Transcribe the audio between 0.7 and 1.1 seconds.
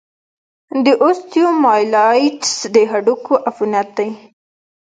د